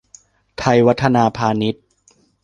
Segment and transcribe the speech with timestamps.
[0.57, 1.75] ไทยวัฒนาพานิช